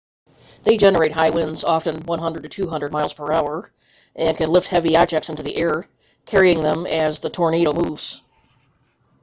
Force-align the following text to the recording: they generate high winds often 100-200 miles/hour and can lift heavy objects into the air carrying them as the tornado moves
they 0.63 0.77
generate 0.77 1.11
high 1.11 1.29
winds 1.29 1.63
often 1.63 2.01
100-200 2.03 2.89
miles/hour 2.91 3.71
and 4.15 4.35
can 4.35 4.49
lift 4.49 4.65
heavy 4.67 4.97
objects 4.97 5.29
into 5.29 5.43
the 5.43 5.55
air 5.55 5.87
carrying 6.25 6.63
them 6.63 6.87
as 6.87 7.19
the 7.19 7.29
tornado 7.29 7.71
moves 7.71 8.23